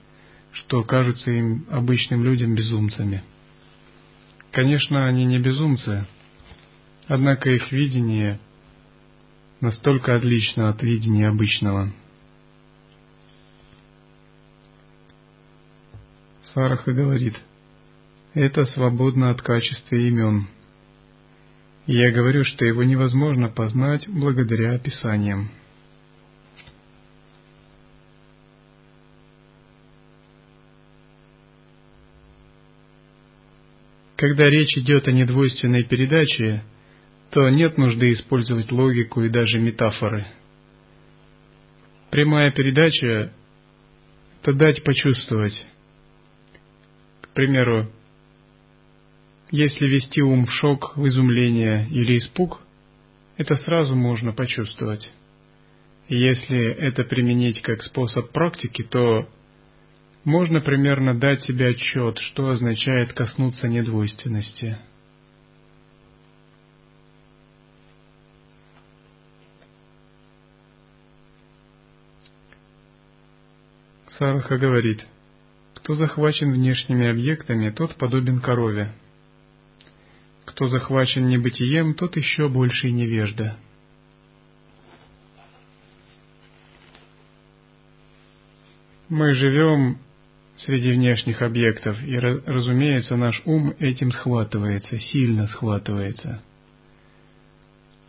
что 0.52 0.82
кажутся 0.82 1.30
им 1.30 1.66
обычным 1.70 2.24
людям 2.24 2.54
безумцами. 2.54 3.22
Конечно, 4.50 5.06
они 5.06 5.24
не 5.24 5.38
безумцы, 5.38 6.06
однако 7.06 7.50
их 7.50 7.70
видение 7.70 8.40
настолько 9.60 10.14
отлично 10.14 10.68
от 10.68 10.82
видения 10.82 11.28
обычного. 11.28 11.92
Сараха 16.54 16.92
говорит, 16.92 17.40
это 18.34 18.64
свободно 18.64 19.30
от 19.30 19.40
качества 19.42 19.96
имен– 19.96 20.48
я 21.92 22.12
говорю, 22.12 22.44
что 22.44 22.64
его 22.64 22.84
невозможно 22.84 23.48
познать 23.48 24.08
благодаря 24.08 24.74
описаниям. 24.74 25.50
Когда 34.20 34.50
речь 34.50 34.76
идет 34.76 35.08
о 35.08 35.12
недвойственной 35.12 35.82
передаче, 35.82 36.62
то 37.30 37.48
нет 37.48 37.78
нужды 37.78 38.12
использовать 38.12 38.70
логику 38.70 39.22
и 39.22 39.30
даже 39.30 39.58
метафоры. 39.58 40.26
Прямая 42.10 42.52
передача– 42.52 43.32
это 44.42 44.52
дать 44.52 44.84
почувствовать. 44.84 45.54
К 47.22 47.28
примеру, 47.30 47.90
если 49.50 49.86
вести 49.86 50.20
ум 50.20 50.44
в 50.44 50.52
шок, 50.52 50.98
в 50.98 51.06
изумление 51.06 51.88
или 51.88 52.18
испуг, 52.18 52.60
это 53.38 53.56
сразу 53.56 53.96
можно 53.96 54.34
почувствовать. 54.34 55.10
Если 56.08 56.62
это 56.62 57.04
применить 57.04 57.62
как 57.62 57.82
способ 57.82 58.32
практики, 58.32 58.82
то 58.82 59.30
можно 60.24 60.60
примерно 60.60 61.18
дать 61.18 61.42
себе 61.42 61.68
отчет, 61.68 62.18
что 62.18 62.50
означает 62.50 63.12
коснуться 63.12 63.68
недвойственности. 63.68 64.78
Сараха 74.18 74.58
говорит, 74.58 75.02
кто 75.74 75.94
захвачен 75.94 76.52
внешними 76.52 77.08
объектами, 77.08 77.70
тот 77.70 77.96
подобен 77.96 78.40
корове. 78.40 78.92
Кто 80.44 80.68
захвачен 80.68 81.26
небытием, 81.26 81.94
тот 81.94 82.16
еще 82.16 82.50
больше 82.50 82.90
невежда. 82.90 83.56
Мы 89.08 89.32
живем 89.32 89.98
среди 90.64 90.92
внешних 90.92 91.42
объектов, 91.42 91.96
и, 92.02 92.18
разумеется, 92.18 93.16
наш 93.16 93.40
ум 93.44 93.74
этим 93.78 94.12
схватывается, 94.12 94.98
сильно 94.98 95.46
схватывается. 95.48 96.42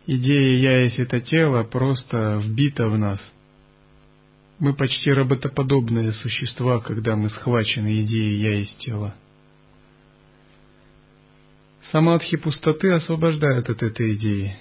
Идея 0.06 0.56
«я 0.56 0.82
есть 0.82 0.98
это 0.98 1.20
тело» 1.20 1.62
просто 1.62 2.40
вбита 2.42 2.88
в 2.88 2.98
нас. 2.98 3.20
Мы 4.58 4.74
почти 4.74 5.12
роботоподобные 5.12 6.12
существа, 6.12 6.80
когда 6.80 7.16
мы 7.16 7.30
схвачены 7.30 8.02
идеей 8.02 8.40
«я 8.40 8.58
есть 8.58 8.76
тело». 8.78 9.14
Самадхи 11.90 12.36
пустоты 12.36 12.90
освобождают 12.92 13.68
от 13.68 13.82
этой 13.82 14.14
идеи. 14.14 14.56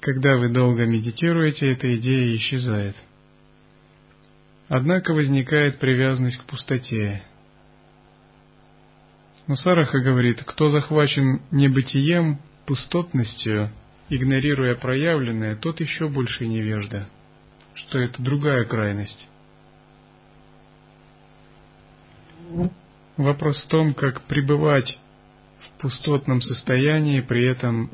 Когда 0.00 0.36
вы 0.36 0.48
долго 0.48 0.84
медитируете, 0.84 1.72
эта 1.72 1.96
идея 1.96 2.36
исчезает. 2.36 2.96
Однако 4.68 5.14
возникает 5.14 5.78
привязанность 5.78 6.38
к 6.38 6.44
пустоте. 6.44 7.22
Но 9.46 9.56
Сараха 9.56 9.98
говорит, 10.00 10.42
кто 10.44 10.70
захвачен 10.70 11.40
небытием, 11.50 12.38
пустотностью, 12.66 13.70
игнорируя 14.10 14.74
проявленное, 14.74 15.56
тот 15.56 15.80
еще 15.80 16.08
больше 16.08 16.46
невежда, 16.46 17.08
что 17.74 17.98
это 17.98 18.20
другая 18.22 18.64
крайность. 18.66 19.28
Вопрос 23.16 23.58
в 23.64 23.68
том, 23.68 23.94
как 23.94 24.22
пребывать 24.22 24.98
в 25.60 25.80
пустотном 25.80 26.42
состоянии, 26.42 27.22
при 27.22 27.46
этом 27.50 27.90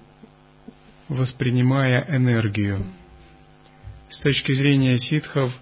воспринимая 1.08 2.04
энергию. 2.16 2.84
С 4.10 4.18
точки 4.20 4.52
зрения 4.52 4.98
ситхов, 4.98 5.52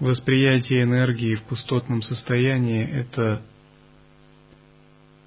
восприятие 0.00 0.82
энергии 0.82 1.36
в 1.36 1.42
пустотном 1.44 2.02
состоянии– 2.02 2.84
это 2.92 3.42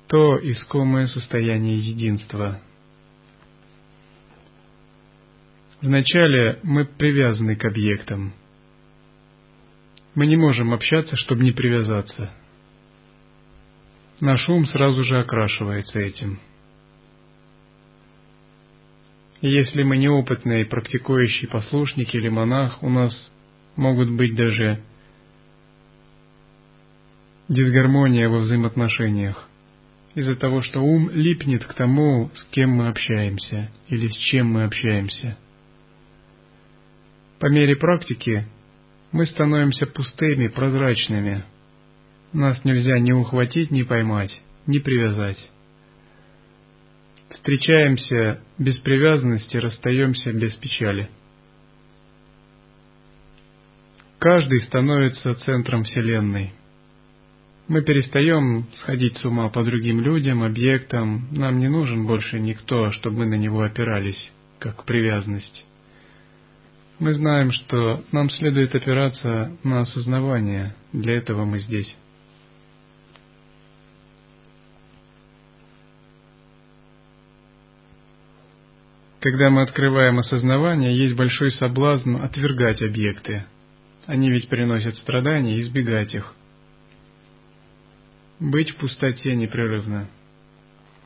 то 0.07 0.37
искомое 0.37 1.07
состояние 1.07 1.77
единства. 1.77 2.59
Вначале 5.81 6.59
мы 6.63 6.85
привязаны 6.85 7.55
к 7.55 7.65
объектам. 7.65 8.33
Мы 10.15 10.27
не 10.27 10.35
можем 10.35 10.73
общаться, 10.73 11.15
чтобы 11.17 11.43
не 11.43 11.51
привязаться– 11.51 12.31
наш 14.23 14.47
ум 14.47 14.65
сразу 14.65 15.03
же 15.03 15.19
окрашивается 15.19 15.99
этим. 15.99 16.39
И 19.41 19.49
если 19.49 19.83
мы 19.83 19.97
неопытный 19.97 20.65
практикующий 20.65 21.47
послушник 21.49 22.15
или 22.15 22.29
монах, 22.29 22.81
у 22.81 22.89
нас 22.89 23.13
могут 23.75 24.11
быть 24.11 24.35
даже 24.35 24.79
дисгармония 27.49 28.29
во 28.29 28.39
взаимоотношениях 28.39 29.47
из-за 30.15 30.35
того, 30.35 30.61
что 30.61 30.81
ум 30.81 31.09
липнет 31.09 31.65
к 31.65 31.73
тому, 31.73 32.29
с 32.33 32.43
кем 32.51 32.71
мы 32.71 32.89
общаемся 32.89 33.71
или 33.87 34.07
с 34.07 34.15
чем 34.15 34.47
мы 34.47 34.63
общаемся. 34.63 35.37
По 37.39 37.47
мере 37.47 37.75
практики 37.75 38.45
мы 39.11 39.25
становимся 39.25 39.87
пустыми, 39.87 40.47
прозрачными– 40.47 41.43
нас 42.33 42.65
нельзя 42.65 42.97
ни 42.97 43.11
ухватить, 43.11 43.69
ни 43.69 43.83
поймать, 43.83 44.41
ни 44.65 44.79
привязать. 44.79 45.37
Встречаемся 47.29 48.41
без 48.57 48.79
привязанности, 48.79 49.57
расстаемся 49.57 50.33
без 50.33 50.55
печали. 50.55 51.09
Каждый 54.23 54.61
становится 54.61 55.35
центром 55.35 55.83
Вселенной. 55.83 56.53
Мы 57.67 57.81
перестаем 57.81 58.67
сходить 58.75 59.17
с 59.17 59.25
ума 59.25 59.49
по 59.49 59.65
другим 59.65 59.99
людям, 59.99 60.43
объектам. 60.43 61.27
Нам 61.31 61.57
не 61.57 61.67
нужен 61.67 62.07
больше 62.07 62.39
никто, 62.39 62.89
чтобы 62.91 63.17
мы 63.17 63.25
на 63.25 63.33
него 63.33 63.63
опирались, 63.63 64.31
как 64.59 64.85
привязанность. 64.85 65.65
Мы 66.99 67.11
знаем, 67.15 67.51
что 67.51 68.01
нам 68.13 68.29
следует 68.29 68.73
опираться 68.73 69.57
на 69.61 69.81
осознавание. 69.81 70.73
Для 70.93 71.17
этого 71.17 71.43
мы 71.43 71.59
здесь. 71.59 71.93
Когда 79.19 79.49
мы 79.49 79.63
открываем 79.63 80.17
осознавание, 80.19 80.97
есть 80.97 81.17
большой 81.17 81.51
соблазн 81.51 82.15
отвергать 82.23 82.81
объекты. 82.81 83.43
Они 84.05 84.29
ведь 84.29 84.49
приносят 84.49 84.97
страдания, 84.97 85.61
избегать 85.61 86.13
их. 86.13 86.35
Быть 88.39 88.71
в 88.71 88.75
пустоте 88.77 89.35
непрерывно, 89.35 90.07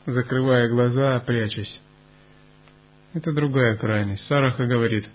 закрывая 0.06 0.68
глаза, 0.68 1.20
прячась. 1.20 1.80
Это 3.14 3.32
другая 3.32 3.76
крайность. 3.76 4.24
Сараха 4.26 4.66
говорит, 4.66 5.06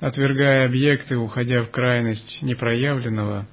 отвергая 0.00 0.66
объекты, 0.66 1.16
уходя 1.16 1.62
в 1.62 1.70
крайность 1.70 2.42
непроявленного, 2.42 3.46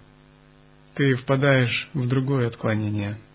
ты 0.96 1.16
впадаешь 1.16 1.90
в 1.94 2.08
другое 2.08 2.48
отклонение– 2.48 3.18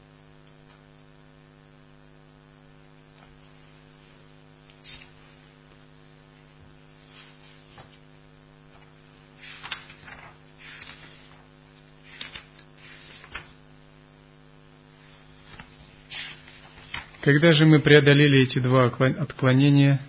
Когда 17.26 17.54
же 17.54 17.66
мы 17.66 17.80
преодолели 17.80 18.44
эти 18.44 18.60
два 18.60 18.84
отклонения, 18.84 20.00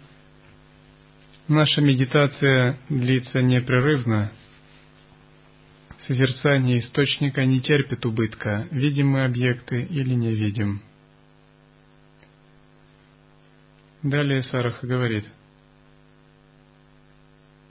наша 1.47 1.81
медитация 1.81 2.77
длится 2.89 3.41
непрерывно. 3.41 4.31
Созерцание 6.05 6.77
источника 6.77 7.43
не 7.43 7.59
терпит 7.59 8.05
убытка, 8.05 8.67
видим 8.69 9.07
мы 9.07 9.25
объекты 9.25 9.81
или 9.81 10.13
не 10.13 10.31
видим. 10.35 10.83
Далее 14.03 14.43
Сараха 14.43 14.85
говорит, 14.85 15.25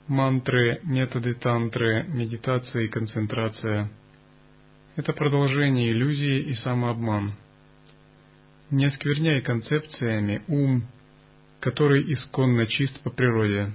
мантры, 0.09 0.81
методы 0.83 1.35
тантры, 1.35 2.03
медитация 2.09 2.81
и 2.81 2.89
концентрация– 2.89 3.89
это 4.97 5.13
продолжение 5.13 5.93
иллюзии 5.93 6.39
и 6.49 6.53
самообман. 6.55 7.35
Не 8.69 8.85
оскверняй 8.87 9.41
концепциями 9.41 10.41
ум, 10.47 10.87
который 11.61 12.11
исконно 12.13 12.67
чист 12.67 12.99
по 12.99 13.09
природе. 13.09 13.71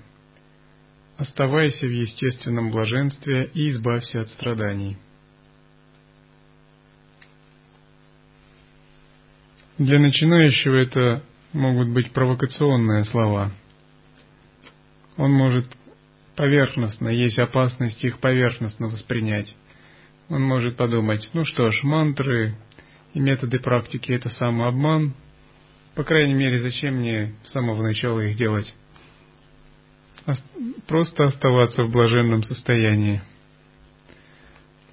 Оставайся 1.16 1.86
в 1.86 1.90
естественном 1.90 2.70
блаженстве 2.70 3.50
и 3.54 3.70
избавься 3.70 4.20
от 4.20 4.28
страданий. 4.30 4.98
Для 9.78 9.98
начинающего 9.98 10.74
это 10.74 11.22
могут 11.52 11.88
быть 11.88 12.12
провокационные 12.12 13.04
слова. 13.04 13.50
Он 15.16 15.32
может 15.32 15.66
поверхностно, 16.36 17.08
есть 17.08 17.38
опасность 17.38 18.02
их 18.04 18.18
поверхностно 18.18 18.88
воспринять. 18.88 19.54
Он 20.28 20.42
может 20.42 20.76
подумать, 20.76 21.28
ну 21.32 21.44
что 21.44 21.70
ж, 21.70 21.82
мантры 21.82 22.56
и 23.14 23.20
методы 23.20 23.58
практики– 23.58 24.12
это 24.12 24.28
самообман. 24.30 25.14
По 25.94 26.04
крайней 26.04 26.34
мере, 26.34 26.60
зачем 26.60 26.96
мне 26.96 27.34
с 27.44 27.52
самого 27.52 27.82
начала 27.82 28.20
их 28.20 28.36
делать? 28.36 28.74
Просто 30.86 31.24
оставаться 31.24 31.84
в 31.84 31.90
блаженном 31.90 32.42
состоянии. 32.44 33.20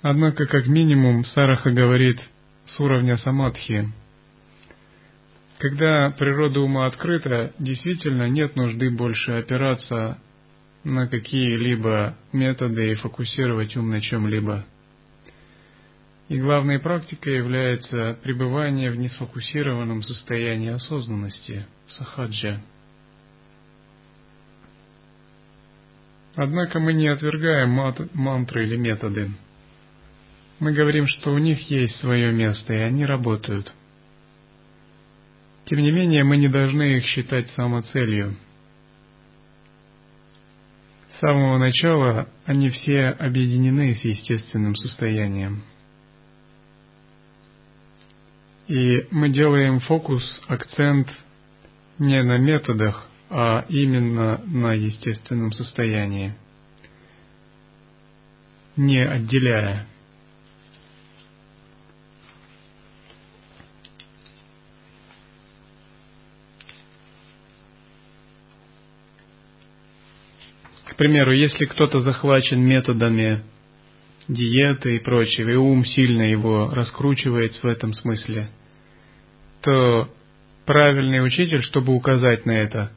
Однако, 0.02 0.46
как 0.46 0.68
минимум, 0.68 1.26
Сараха 1.26 1.72
говорит 1.72 2.20
с 2.66 2.80
уровня 2.80 3.18
самадхи– 3.18 3.88
когда 5.60 6.10
природа 6.12 6.62
ума 6.62 6.86
открыта, 6.86 7.54
действительно 7.60 8.30
нет 8.30 8.56
нужды 8.56 8.90
больше 8.90 9.34
опираться 9.34 10.18
на 10.86 11.08
какие-либо 11.08 12.16
методы 12.32 12.94
и 12.94 12.96
фокусировать 12.96 13.76
ум 13.76 13.90
на 13.90 14.00
чем-либо. 14.00 14.66
И 16.30 16.40
главной 16.40 16.80
практикой 16.80 17.38
является 17.38 18.18
пребывание 18.24 18.92
в 18.92 18.98
несфокусированном 18.98 20.04
состоянии 20.04 20.70
осознанности, 20.70 21.66
сахаджа. 21.88 22.62
Однако 26.36 26.80
мы 26.80 26.94
не 26.94 27.08
отвергаем 27.08 27.78
мантры 28.14 28.64
или 28.66 28.78
методы. 28.78 29.32
Мы 30.60 30.72
говорим, 30.72 31.08
что 31.08 31.34
у 31.34 31.38
них 31.38 31.70
есть 31.70 31.98
свое 31.98 32.32
место, 32.32 32.74
и 32.74 32.78
они 32.78 33.06
работают– 33.06 33.74
тем 35.70 35.84
не 35.84 35.92
менее, 35.92 36.24
мы 36.24 36.38
не 36.38 36.48
должны 36.48 36.98
их 36.98 37.06
считать 37.06 37.48
самоцелью. 37.52 38.36
С 41.12 41.20
самого 41.20 41.60
начала 41.60 42.28
они 42.46 42.70
все 42.70 43.10
объединены 43.10 43.94
с 43.94 44.04
естественным 44.04 44.74
состоянием. 44.74 45.62
И 48.70 49.08
мы 49.12 49.30
делаем 49.30 49.82
фокус, 49.82 50.24
акцент 50.48 51.10
не 51.98 52.24
на 52.24 52.38
методах, 52.38 53.10
а 53.30 53.66
именно 53.68 54.40
на 54.46 54.74
естественном 54.74 55.52
состоянии, 55.52 56.34
не 58.78 59.04
отделяя. 59.04 59.86
примеру, 71.00 71.32
если 71.32 71.64
кто-то 71.64 72.02
захвачен 72.02 72.60
методами 72.60 73.42
диеты 74.28 74.98
и 74.98 75.00
прочего, 75.00 75.50
и 75.50 75.56
ум 75.56 75.86
сильно 75.86 76.24
его 76.24 76.72
раскручивает 76.74 77.54
в 77.64 77.66
этом 77.66 77.94
смысле, 77.94 78.50
то 79.62 80.10
правильный 80.66 81.26
учитель, 81.26 81.64
чтобы 81.64 81.94
указать 81.94 82.46
на 82.46 82.52
это, 82.52 82.92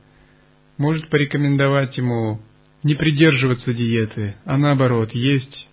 может 0.79 1.09
порекомендовать 1.09 1.97
ему 1.97 2.41
не 2.83 2.95
придерживаться 2.95 3.73
диеты, 3.73 4.37
а 4.45 4.57
наоборот, 4.59 5.13
есть 5.13 5.69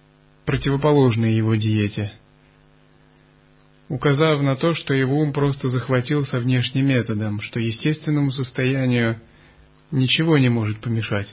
противоположные 0.45 1.35
его 1.35 1.55
диете, 1.55 2.13
указав 3.87 4.41
на 4.41 4.55
то, 4.55 4.75
что 4.75 4.93
его 4.93 5.19
ум 5.19 5.33
просто 5.33 5.69
захватился 5.69 6.39
внешним 6.39 6.87
методом, 6.87 7.41
что 7.41 7.59
естественному 7.59 8.31
состоянию 8.31 9.19
ничего 9.91 10.37
не 10.37 10.49
может 10.49 10.79
помешать. 10.79 11.27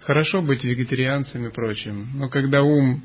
Хорошо 0.00 0.40
быть 0.40 0.64
вегетарианцем 0.64 1.46
и 1.46 1.50
прочим, 1.50 2.08
но 2.14 2.28
когда 2.28 2.62
ум 2.62 3.02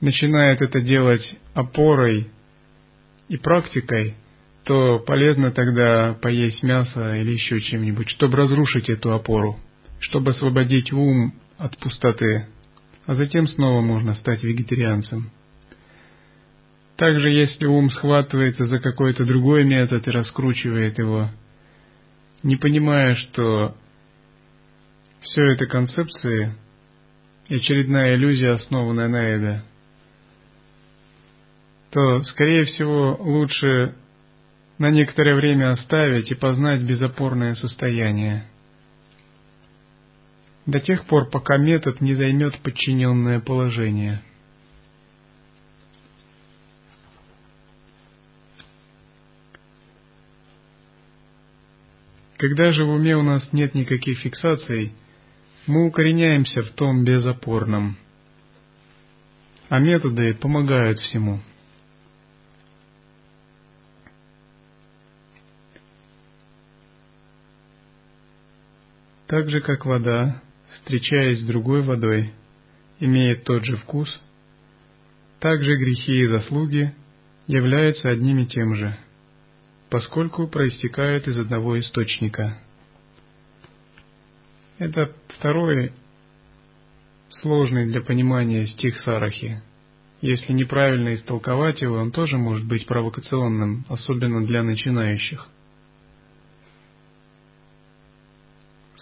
начинает 0.00 0.60
это 0.60 0.80
делать 0.80 1.36
опорой 1.54 2.28
и 3.32 3.38
практикой, 3.38 4.14
то 4.64 4.98
полезно 4.98 5.52
тогда 5.52 6.12
поесть 6.20 6.62
мясо 6.62 7.16
или 7.16 7.30
еще 7.30 7.62
чем-нибудь, 7.62 8.10
чтобы 8.10 8.36
разрушить 8.36 8.90
эту 8.90 9.14
опору, 9.14 9.58
чтобы 10.00 10.32
освободить 10.32 10.92
ум 10.92 11.32
от 11.56 11.78
пустоты, 11.78 12.46
а 13.06 13.14
затем 13.14 13.48
снова 13.48 13.80
можно 13.80 14.14
стать 14.16 14.42
вегетарианцем. 14.44 15.30
Также, 16.96 17.30
если 17.30 17.64
ум 17.64 17.90
схватывается 17.90 18.66
за 18.66 18.80
какой-то 18.80 19.24
другой 19.24 19.64
метод 19.64 20.06
и 20.06 20.10
раскручивает 20.10 20.98
его, 20.98 21.30
не 22.42 22.56
понимая, 22.56 23.14
что 23.14 23.74
все 25.22 25.42
это 25.52 25.64
концепции 25.66 26.52
очередная 27.48 28.14
иллюзия, 28.14 28.50
основанная 28.50 29.08
на 29.08 29.24
эго, 29.24 29.64
то, 31.92 32.22
скорее 32.24 32.64
всего, 32.64 33.16
лучше 33.20 33.94
на 34.78 34.90
некоторое 34.90 35.34
время 35.34 35.70
оставить 35.70 36.30
и 36.30 36.34
познать 36.34 36.82
безопорное 36.82 37.54
состояние. 37.54 38.44
До 40.66 40.80
тех 40.80 41.06
пор, 41.06 41.30
пока 41.30 41.56
метод 41.56 42.00
не 42.00 42.14
займет 42.14 42.58
подчиненное 42.60 43.40
положение. 43.40 44.22
Когда 52.38 52.72
же 52.72 52.84
в 52.84 52.90
уме 52.90 53.16
у 53.16 53.22
нас 53.22 53.52
нет 53.52 53.74
никаких 53.74 54.18
фиксаций– 54.18 54.92
мы 55.66 55.86
укореняемся 55.86 56.62
в 56.62 56.70
том 56.70 57.04
безопорном, 57.04 57.96
а 59.68 59.78
методы 59.78 60.34
помогают 60.34 60.98
всему. 60.98 61.40
Так 69.32 69.48
же, 69.48 69.62
как 69.62 69.86
вода, 69.86 70.42
встречаясь 70.68 71.40
с 71.40 71.46
другой 71.46 71.80
водой, 71.80 72.34
имеет 73.00 73.44
тот 73.44 73.64
же 73.64 73.78
вкус, 73.78 74.20
так 75.40 75.64
же 75.64 75.74
грехи 75.74 76.20
и 76.20 76.26
заслуги 76.26 76.92
являются 77.46 78.10
одним 78.10 78.40
и 78.40 78.46
тем 78.46 78.74
же, 78.74 78.94
поскольку 79.88 80.48
проистекают 80.48 81.28
из 81.28 81.38
одного 81.38 81.80
источника– 81.80 82.58
это 84.78 85.14
второй 85.28 85.92
сложный 87.30 87.86
для 87.86 88.02
понимания 88.02 88.66
стих 88.66 89.00
Сарахи. 89.00 89.62
Если 90.20 90.52
неправильно 90.52 91.14
истолковать 91.14 91.80
его, 91.80 91.96
он 91.96 92.12
тоже 92.12 92.36
может 92.36 92.66
быть 92.66 92.84
провокационным, 92.84 93.86
особенно 93.88 94.44
для 94.44 94.62
начинающих. 94.62 95.48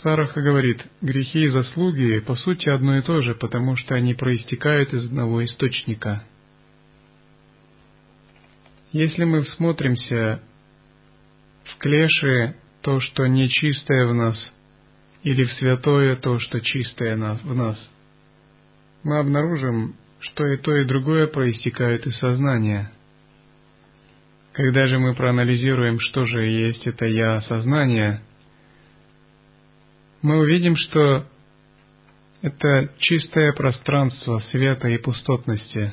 Сараха 0.02 0.40
говорит, 0.40 0.84
грехи 1.00 1.44
и 1.44 1.48
заслуги 1.48 2.20
по 2.20 2.34
сути 2.34 2.68
одно 2.68 2.98
и 2.98 3.02
то 3.02 3.20
же, 3.20 3.34
потому 3.34 3.76
что 3.76 3.94
они 3.94 4.14
проистекают 4.14 4.92
из 4.92 5.06
одного 5.06 5.44
источника. 5.44 6.24
Если 8.92 9.24
мы 9.24 9.42
всмотримся 9.42 10.42
в 11.64 11.78
клеши, 11.78 12.56
то, 12.82 13.00
что 13.00 13.26
нечистое 13.26 14.06
в 14.06 14.14
нас– 14.14 14.54
или 15.22 15.44
в 15.44 15.52
святое 15.54 16.16
то, 16.16 16.38
что 16.38 16.60
чистое 16.60 17.16
в 17.16 17.54
нас, 17.54 17.90
мы 19.02 19.18
обнаружим, 19.18 19.96
что 20.20 20.46
и 20.46 20.56
то, 20.56 20.74
и 20.76 20.84
другое 20.84 21.26
проистекает 21.26 22.06
из 22.06 22.16
сознания. 22.18 22.90
Когда 24.52 24.86
же 24.86 24.98
мы 24.98 25.14
проанализируем, 25.14 26.00
что 26.00 26.24
же 26.24 26.44
есть 26.44 26.86
это 26.86 27.06
«я» 27.06 27.40
сознание, 27.42 28.22
мы 30.22 30.38
увидим, 30.38 30.76
что 30.76 31.26
это 32.42 32.92
чистое 32.98 33.52
пространство 33.52 34.38
света 34.50 34.88
и 34.88 34.98
пустотности. 34.98 35.92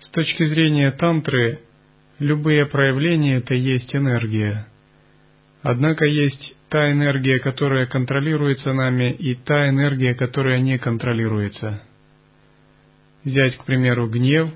С 0.00 0.08
точки 0.14 0.44
зрения 0.44 0.92
тантры, 0.92 1.60
любые 2.24 2.66
проявления– 2.66 3.36
это 3.36 3.54
есть 3.54 3.94
энергия. 3.94 4.66
Однако 5.62 6.04
есть 6.04 6.56
та 6.68 6.90
энергия, 6.90 7.38
которая 7.38 7.86
контролируется 7.86 8.72
нами, 8.72 9.12
и 9.12 9.34
та 9.34 9.68
энергия, 9.68 10.14
которая 10.14 10.58
не 10.60 10.78
контролируется. 10.78 11.82
Взять, 13.24 13.56
к 13.56 13.64
примеру, 13.64 14.08
гнев 14.08 14.50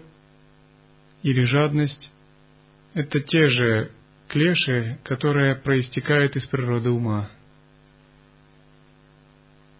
или 1.22 1.44
жадность– 1.44 2.12
это 2.94 3.20
те 3.20 3.46
же 3.48 3.90
клеши, 4.28 4.98
которые 5.04 5.56
проистекают 5.56 6.36
из 6.36 6.46
природы 6.46 6.90
ума. 6.90 7.30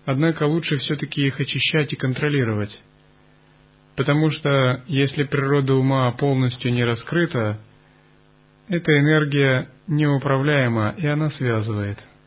Однако 0.05 0.45
лучше 0.45 0.79
все-таки 0.79 1.27
их 1.27 1.39
очищать 1.39 1.93
и 1.93 1.97
контролировать, 1.97 2.83
потому 3.95 4.31
что 4.31 4.83
если 4.87 5.25
природа 5.25 5.75
ума 5.75 6.11
полностью 6.13 6.73
не 6.73 6.83
раскрыта, 6.83 7.61
эта 8.69 8.99
энергия 8.99 9.69
неуправляема 9.87 10.95
и 10.97 11.07
она 11.07 11.31
связывает– 11.31 11.99